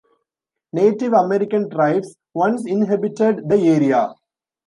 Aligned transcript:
Native 0.73 1.13
American 1.13 1.69
tribes 1.69 2.15
once 2.33 2.65
inhabited 2.65 3.47
the 3.47 3.57
area. 3.67 4.09